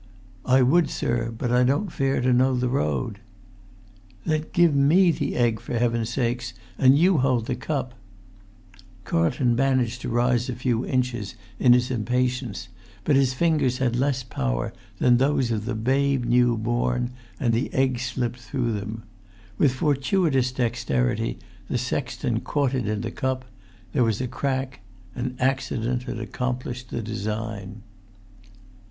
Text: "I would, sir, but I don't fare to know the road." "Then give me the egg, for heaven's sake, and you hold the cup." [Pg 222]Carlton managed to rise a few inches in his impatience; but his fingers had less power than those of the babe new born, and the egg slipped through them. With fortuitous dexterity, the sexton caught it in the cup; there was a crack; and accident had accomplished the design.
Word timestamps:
"I 0.47 0.63
would, 0.63 0.89
sir, 0.89 1.29
but 1.29 1.51
I 1.51 1.63
don't 1.63 1.91
fare 1.91 2.21
to 2.21 2.33
know 2.33 2.55
the 2.55 2.67
road." 2.69 3.19
"Then 4.25 4.45
give 4.51 4.73
me 4.73 5.11
the 5.11 5.35
egg, 5.35 5.59
for 5.59 5.75
heaven's 5.77 6.09
sake, 6.09 6.53
and 6.79 6.97
you 6.97 7.19
hold 7.19 7.45
the 7.45 7.53
cup." 7.53 7.93
[Pg 8.73 8.81
222]Carlton 9.15 9.55
managed 9.55 10.01
to 10.01 10.09
rise 10.09 10.49
a 10.49 10.55
few 10.55 10.83
inches 10.83 11.35
in 11.59 11.73
his 11.73 11.91
impatience; 11.91 12.67
but 13.03 13.15
his 13.15 13.35
fingers 13.35 13.77
had 13.77 13.95
less 13.95 14.23
power 14.23 14.73
than 14.97 15.17
those 15.17 15.51
of 15.51 15.65
the 15.65 15.75
babe 15.75 16.25
new 16.25 16.57
born, 16.57 17.11
and 17.39 17.53
the 17.53 17.71
egg 17.71 17.99
slipped 17.99 18.39
through 18.39 18.73
them. 18.73 19.03
With 19.59 19.71
fortuitous 19.75 20.51
dexterity, 20.51 21.37
the 21.69 21.77
sexton 21.77 22.39
caught 22.39 22.73
it 22.73 22.87
in 22.87 23.01
the 23.01 23.11
cup; 23.11 23.45
there 23.93 24.03
was 24.03 24.19
a 24.19 24.27
crack; 24.27 24.79
and 25.13 25.39
accident 25.39 26.05
had 26.05 26.17
accomplished 26.17 26.89
the 26.89 27.03
design. 27.03 27.83